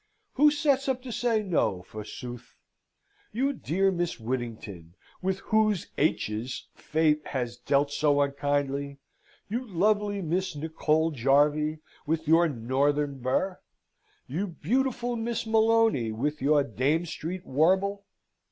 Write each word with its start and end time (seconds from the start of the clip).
Who 0.33 0.49
sets 0.49 0.89
up 0.89 1.03
to 1.03 1.11
say 1.11 1.43
No, 1.43 1.83
forsooth? 1.83 2.55
You 3.31 3.53
dear 3.53 3.91
Miss 3.91 4.19
Whittington, 4.19 4.95
with 5.21 5.41
whose 5.41 5.91
h's 5.95 6.65
fate 6.73 7.21
has 7.27 7.57
dealt 7.57 7.91
so 7.91 8.19
unkindly? 8.19 8.97
you 9.47 9.63
lovely 9.67 10.23
Miss 10.23 10.55
Nicol 10.55 11.11
Jarvie, 11.11 11.81
with 12.07 12.27
your 12.27 12.49
northern 12.49 13.19
burr? 13.19 13.59
you 14.25 14.47
beautiful 14.47 15.15
Miss 15.15 15.43
Molony, 15.45 16.11
with 16.11 16.41
your 16.41 16.63
Dame 16.63 17.05
Street 17.05 17.45
warble? 17.45 18.07